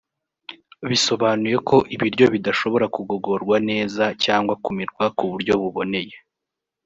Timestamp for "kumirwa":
4.63-5.05